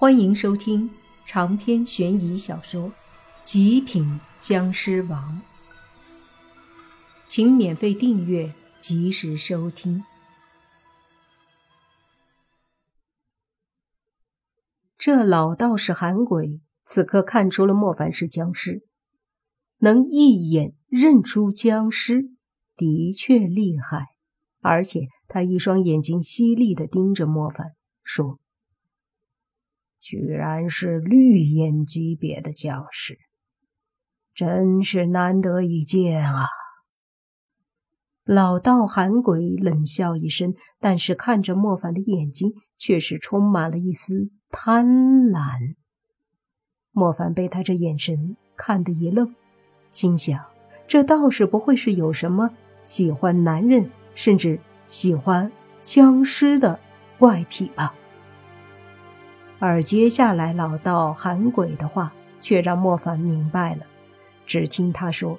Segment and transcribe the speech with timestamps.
[0.00, 0.88] 欢迎收听
[1.26, 2.84] 长篇悬疑小说
[3.42, 5.42] 《极品僵尸王》，
[7.26, 10.04] 请免费订阅，及时收听。
[14.96, 18.86] 这老道士韩鬼此刻看出了莫凡是僵尸，
[19.78, 22.30] 能一眼认出僵尸，
[22.76, 24.06] 的确厉害。
[24.60, 27.72] 而且他一双眼睛犀利的盯着莫凡，
[28.04, 28.38] 说。
[30.00, 33.18] 居然是绿眼级别的将士，
[34.34, 36.46] 真是难得一见啊！
[38.24, 45.76] 老道寒鬼冷笑一声，但是看着莫凡的眼睛，却是充满了一丝贪婪。
[46.92, 49.34] 莫凡被他这眼神看得一愣，
[49.90, 50.44] 心想：
[50.86, 52.50] 这道士不会是有什么
[52.84, 55.50] 喜欢男人，甚至喜欢
[55.82, 56.78] 僵尸的
[57.18, 57.94] 怪癖吧？
[59.60, 63.82] 而接下来老道喊鬼的话，却让莫凡明白了。
[64.46, 65.38] 只听他说：“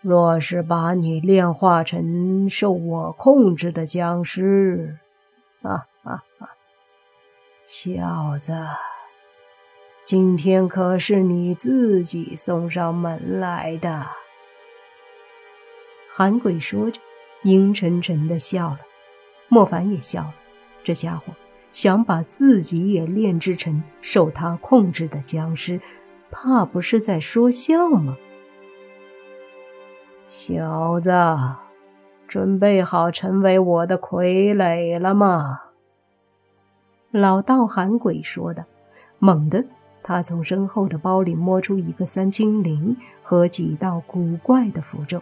[0.00, 4.96] 若是把你炼化成受我控制的僵尸，
[5.62, 6.48] 啊啊啊！
[7.66, 8.54] 小子，
[10.04, 14.06] 今天可是你自己送上门来的。”
[16.12, 17.00] 韩鬼说着，
[17.42, 18.78] 阴沉沉的笑了。
[19.48, 20.34] 莫凡也笑了，
[20.82, 21.32] 这家伙。
[21.76, 25.78] 想把自己也炼制成受他控制的僵尸，
[26.30, 28.16] 怕不是在说笑吗？
[30.24, 31.12] 小子，
[32.26, 35.60] 准备好成为我的傀儡了吗？
[37.10, 38.64] 老道喊鬼说的。
[39.18, 39.62] 猛地，
[40.02, 45.20] 他从身后的包里摸出一个三清铃和几道古怪的符咒。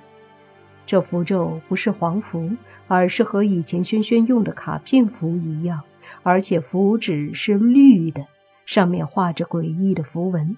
[0.86, 2.48] 这符咒不是黄符，
[2.86, 5.80] 而是和以前轩轩用的卡片符一样。
[6.22, 8.26] 而且符纸是绿的，
[8.66, 10.56] 上面画着诡异的符文。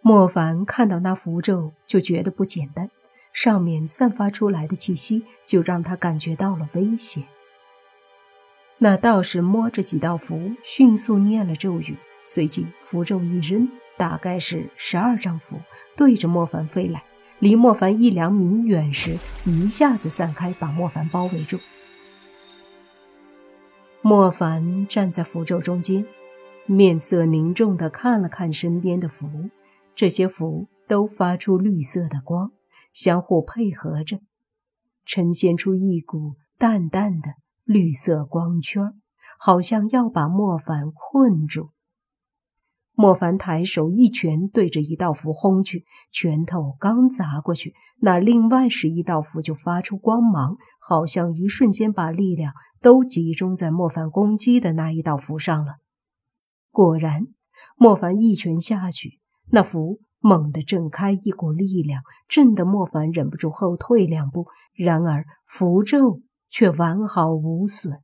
[0.00, 2.90] 莫凡看到那符咒就觉得不简单，
[3.32, 7.24] 上面散发出来的气息就让他感觉到了危险。
[8.78, 11.96] 那道士摸着几道符，迅速念了咒语，
[12.26, 15.60] 随即符咒一扔，大概是十二张符，
[15.96, 17.04] 对着莫凡飞来。
[17.38, 21.58] 离莫凡一两米远时，一下子散开，把莫凡包围住。
[24.14, 26.04] 莫凡站在符咒中间，
[26.66, 29.26] 面色凝重地看了看身边的符，
[29.94, 32.52] 这些符都发出绿色的光，
[32.92, 34.20] 相互配合着，
[35.06, 38.92] 呈现出一股淡淡的绿色光圈，
[39.38, 41.70] 好像要把莫凡困住。
[42.94, 55.76] 莫凡抬手一拳对着一道符轰去，拳头刚砸过去，那另外十一道符就发出光芒，好像一瞬间把力量都集中在莫凡攻击的那一道符上了。
[56.70, 57.26] 果然，
[57.76, 59.20] 莫凡一拳下去，
[59.50, 64.46] 那符猛地震开，一股力量震得莫凡忍不住后退两步。
[64.74, 68.00] 然而符咒却完好无损。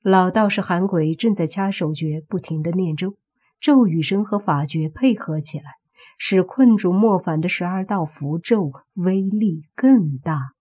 [0.00, 3.16] 老道士韩鬼正在掐手诀，不停的念咒。
[3.60, 5.72] 咒语声和法诀配合起来，
[6.18, 10.52] 使困住莫凡的十二道符咒威力更大。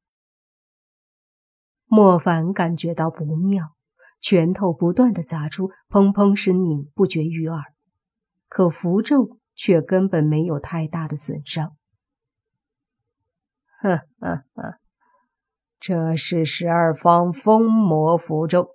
[1.86, 3.76] 莫凡感觉到不妙，
[4.20, 7.64] 拳头不断的砸出，砰砰声音不绝于耳。
[8.50, 11.76] 可符咒却根本没有太大的损伤。
[13.80, 14.80] 呵呵呵，
[15.80, 18.70] 这是十二方封魔符咒，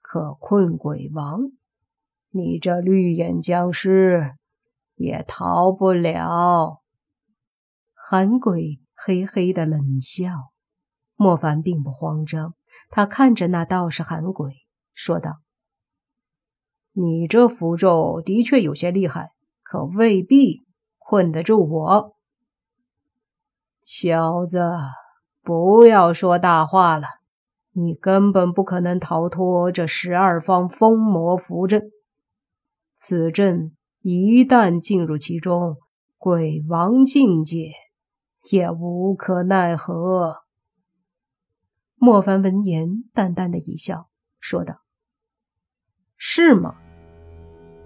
[0.00, 1.52] 可困鬼王。
[2.36, 4.34] 你这绿眼僵尸
[4.94, 6.82] 也逃不了。
[7.94, 10.52] 韩鬼嘿嘿的冷笑，
[11.14, 12.52] 莫凡并不慌张，
[12.90, 14.52] 他看着那道士韩鬼
[14.92, 15.38] 说道
[16.92, 19.30] ：“你这符咒的确有些厉害，
[19.62, 20.66] 可未必
[20.98, 22.16] 困得住我。
[23.82, 24.60] 小子，
[25.42, 27.06] 不要说大话了，
[27.72, 31.90] 你根本不可能逃脱这十二方封魔符阵。”
[32.98, 35.76] 此阵一旦进入其中，
[36.16, 37.72] 鬼王境界
[38.50, 40.44] 也无可奈何。
[41.96, 44.08] 莫凡闻言，淡淡的一笑，
[44.40, 44.80] 说道
[46.16, 46.74] ：“是吗？”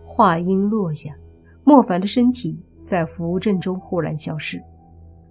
[0.06, 1.16] 话音落下，
[1.64, 4.62] 莫凡的身体在符阵中忽然消失。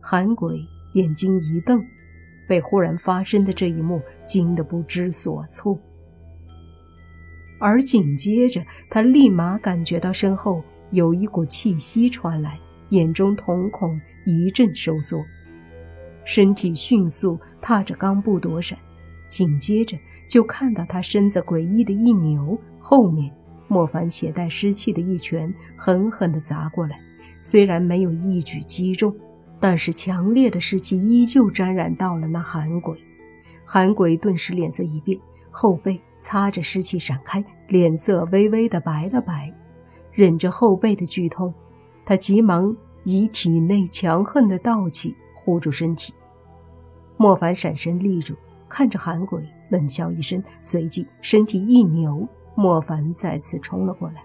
[0.01, 0.59] 韩鬼
[0.93, 1.81] 眼睛一瞪，
[2.49, 5.79] 被忽然发生的这一幕惊得不知所措。
[7.59, 12.57] 而紧接着，他立马感觉到身后有一股气息传来，
[12.89, 15.23] 眼中瞳孔一阵收缩，
[16.25, 18.77] 身体迅速踏着钢布躲闪。
[19.27, 19.97] 紧接着，
[20.27, 23.31] 就看到他身子诡异的一扭，后面
[23.67, 26.99] 莫凡携带湿气的一拳狠狠地砸过来。
[27.41, 29.15] 虽然没有一举击中，
[29.59, 32.97] 但是强烈的湿气依旧沾染到了那寒鬼。
[33.63, 35.19] 寒鬼顿时脸色一变，
[35.51, 39.53] 后背擦着湿气闪开，脸色微微的白了白。
[40.11, 41.53] 忍着后背的剧痛，
[42.05, 46.13] 他急忙以体内强横的道气护住身体。
[47.15, 48.35] 莫凡闪身立住，
[48.67, 54.23] 看着韩鬼，冷笑一声，随即身体一扭，莫凡再次冲了过来。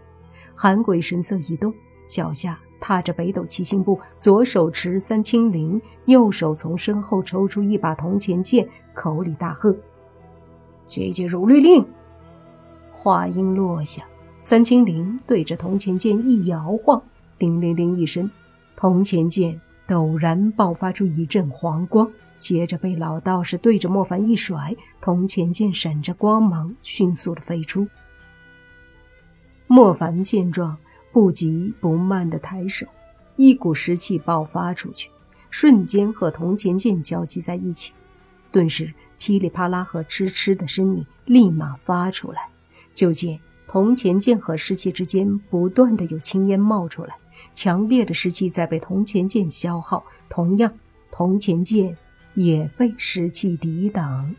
[0.55, 1.73] 韩鬼神色一动，
[2.09, 9.77] 脚下踏着北斗七星步，左手持三清铃，右手从身后抽出一把铜钱剑，口里大喝
[10.87, 11.85] ：“姐姐如律令。”
[12.93, 14.05] 话音落下。
[14.43, 17.03] 三清铃对着铜钱剑一摇晃，
[17.39, 18.31] 叮铃铃一声，
[18.77, 19.59] 铜钱剑
[19.89, 27.89] 陡然爆发出一阵黄光，接着被老道士对着莫凡一甩，铜钱剑闪着光芒，迅速的飞出。
[29.67, 30.77] 莫凡见状，
[31.11, 32.87] 不急不慢的抬手，
[33.37, 35.09] 一股湿气爆发出去，
[35.49, 37.95] 瞬间和铜钱剑交集在一起，
[38.53, 38.93] 顿时
[39.25, 42.47] 噼里啪啦和哧哧的声音立马发出来，
[42.93, 43.41] 就见。
[43.67, 47.15] 铜钱剑和湿气之间不断的有青烟冒出来，
[47.55, 50.71] 强烈的湿气在被铜钱剑消耗，同样，
[51.11, 51.97] 铜钱剑
[52.35, 54.35] 也被湿气抵挡。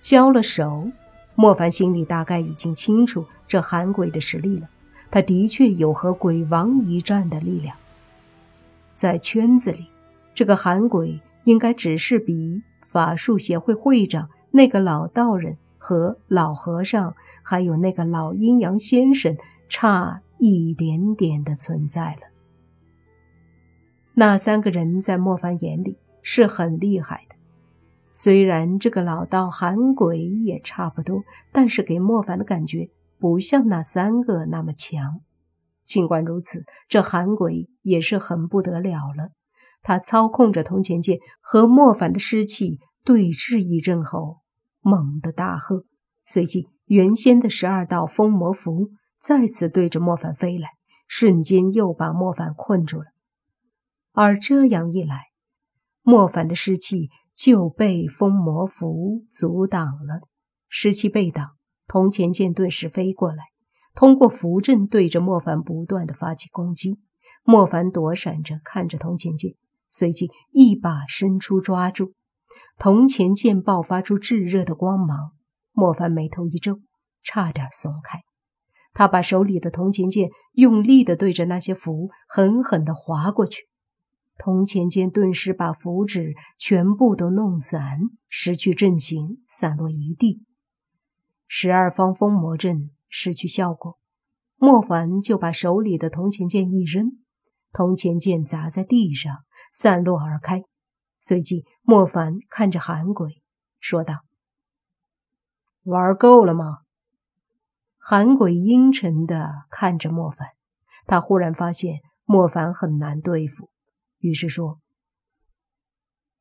[0.00, 0.90] 交了手，
[1.34, 4.68] 莫凡心里大概已经清楚这寒鬼的实力了，
[5.10, 7.76] 他的确有和鬼王一战的力量。
[8.94, 9.86] 在圈子里，
[10.34, 12.62] 这个寒鬼应该只是比
[12.96, 15.58] 法术协会会长那个老道人。
[15.78, 17.14] 和老和尚
[17.44, 19.36] 还有那个老阴阳先生
[19.68, 22.22] 差一点点的存在了。
[24.14, 27.36] 那三个人在莫凡眼里是很厉害的，
[28.12, 31.22] 虽然这个老道喊鬼也差不多，
[31.52, 32.88] 但是给莫凡的感觉
[33.20, 35.20] 不像那三个那么强。
[35.84, 39.28] 尽管如此，这喊鬼也是很不得了了。
[39.86, 44.38] 他操控着铜钱剑和莫凡的尸气对峙一阵后。
[44.80, 45.84] 猛地大喝，
[46.24, 48.90] 随即原先的十二道封魔符
[49.20, 50.70] 再次对着莫凡飞来，
[51.06, 53.04] 瞬间又把莫凡困住了。
[54.12, 55.26] 而这样一来，
[56.02, 60.22] 莫凡的尸气就被封魔符阻挡了。
[60.68, 61.50] 尸气被挡，
[61.86, 63.44] 铜钱剑顿时飞过来，
[63.94, 66.98] 通过符阵对着莫凡不断的发起攻击。
[67.44, 69.54] 莫凡躲闪着，看着铜钱剑，
[69.90, 72.12] 随即一把伸出抓住。
[72.78, 75.32] 铜钱剑爆发出炙热的光芒，
[75.72, 76.80] 莫凡眉头一皱，
[77.22, 78.20] 差点松开。
[78.92, 83.68] 他把手里的铜钱剑用力的对着那些符狠狠的划过去，
[84.38, 87.98] 铜钱剑顿时把符纸全部都弄散，
[88.28, 90.42] 失去阵型，散落一地。
[91.46, 93.98] 十二方封魔阵失去效果，
[94.56, 97.18] 莫凡就把手里的铜钱剑一扔，
[97.76, 100.62] 铜钱剑砸在地上，散落而开。
[101.20, 103.42] 随即，莫凡看着韩鬼
[103.80, 104.20] 说道
[105.84, 106.78] ：“玩够了吗？”
[108.00, 110.48] 韩鬼阴沉的看着莫凡，
[111.04, 113.68] 他忽然发现莫凡很难对付，
[114.20, 114.78] 于是说：“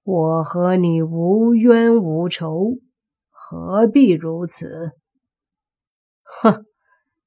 [0.04, 2.78] 我和你无冤无仇，
[3.30, 4.94] 何必如此？”
[6.24, 6.66] 哼，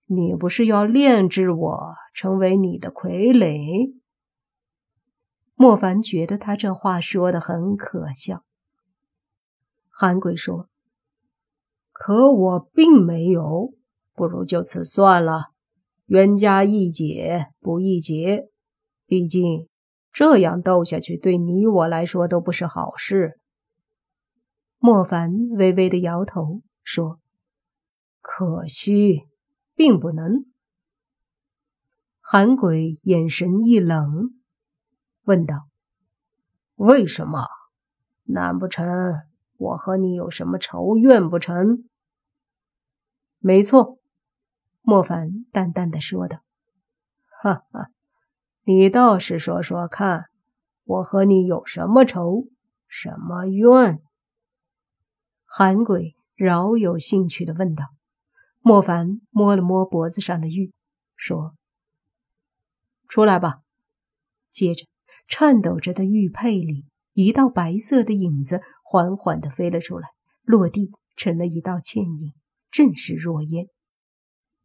[0.06, 3.97] 你不是要炼制我成为你的傀儡？
[5.60, 8.44] 莫凡觉得他这话说的很可笑。
[9.90, 10.68] 韩鬼说
[11.90, 13.74] ：“可我并没有，
[14.14, 15.46] 不如就此算了，
[16.06, 18.48] 冤家宜解不宜结。
[19.04, 19.68] 毕竟
[20.12, 23.40] 这样斗下去，对你我来说都不是好事。”
[24.78, 27.18] 莫凡微微的摇头说
[28.22, 29.24] ：“可惜，
[29.74, 30.44] 并不能。”
[32.22, 34.37] 韩鬼眼神一冷。
[35.28, 35.68] 问道
[36.76, 37.46] ：“为什么？
[38.24, 38.86] 难不成
[39.58, 41.84] 我和你有什么仇怨不成？”
[43.38, 43.98] 没错，
[44.80, 46.38] 莫凡淡淡的说道
[47.42, 47.90] ：“哈哈，
[48.64, 50.30] 你倒是说说看，
[50.84, 52.48] 我和你有什么仇，
[52.86, 54.00] 什么怨？”
[55.44, 57.84] 韩鬼饶有兴趣的问道。
[58.60, 60.72] 莫凡摸了摸脖子上的玉，
[61.16, 61.54] 说
[63.08, 63.60] ：“出来吧。”
[64.50, 64.86] 接着。
[65.28, 70.08] 颤抖着的玉佩里，一道白色的影子缓缓地飞了出来，
[70.42, 72.32] 落地成了一道倩影，
[72.70, 73.66] 正是若烟。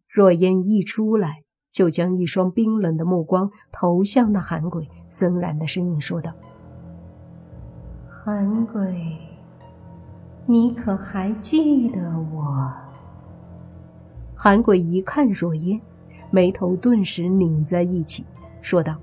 [0.08, 6.32] 若烟一出来，就将一双冰冷的目光投向那寒鬼，森然的声音说道
[8.08, 9.18] ：“寒鬼，
[10.46, 12.00] 你可还记得
[12.32, 12.72] 我？”
[14.36, 15.82] 韩鬼一看若烟，
[16.32, 18.24] 眉头顿时拧在一起，
[18.62, 18.96] 说道：“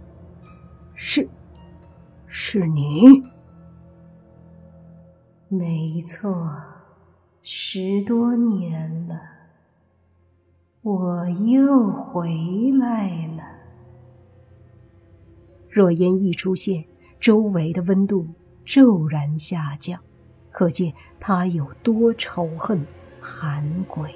[0.95, 1.29] 是，
[2.33, 3.23] 是你。
[5.49, 6.49] 没错，
[7.43, 9.21] 十多年了，
[10.83, 12.31] 我又回
[12.79, 13.43] 来了。”
[15.69, 16.85] 若烟一出现，
[17.19, 18.25] 周围的温度
[18.65, 20.01] 骤然下降，
[20.53, 22.87] 可见他有多仇恨
[23.21, 24.15] 韩鬼。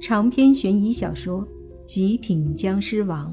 [0.00, 1.42] 长篇悬疑小说
[1.84, 3.32] 《极品僵尸王》